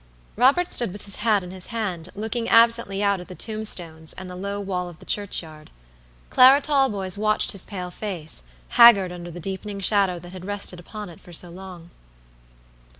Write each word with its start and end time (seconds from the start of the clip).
Robert 0.35 0.67
stood 0.71 0.91
with 0.93 1.05
his 1.05 1.17
hat 1.17 1.43
in 1.43 1.51
his 1.51 1.67
hand, 1.67 2.09
looking 2.15 2.49
absently 2.49 3.03
out 3.03 3.19
at 3.19 3.27
the 3.27 3.35
tombstones 3.35 4.13
and 4.13 4.27
the 4.27 4.35
low 4.35 4.59
wall 4.59 4.89
of 4.89 4.97
the 4.97 5.05
church 5.05 5.43
yard. 5.43 5.69
Clara 6.31 6.59
Talboys 6.59 7.19
watched 7.19 7.51
his 7.51 7.65
pale 7.65 7.91
face, 7.91 8.41
haggard 8.69 9.11
under 9.11 9.29
the 9.29 9.39
deepening 9.39 9.79
shadow 9.79 10.17
that 10.17 10.33
had 10.33 10.43
rested 10.43 10.79
upon 10.79 11.09
it 11.09 11.19
so 11.35 11.51
long. 11.51 11.91